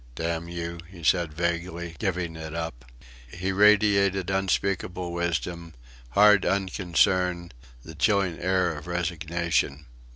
"Damn 0.15 0.47
you!" 0.49 0.79
he 0.89 1.03
said, 1.03 1.31
vaguely, 1.31 1.95
giving 1.99 2.35
it 2.35 2.55
up. 2.55 2.85
He 3.29 3.51
radiated 3.51 4.31
unspeakable 4.31 5.13
wisdom, 5.13 5.75
hard 6.13 6.43
unconcern, 6.43 7.51
the 7.83 7.93
chilling 7.93 8.39
air 8.39 8.75
of 8.75 8.87
resignation. 8.87 9.85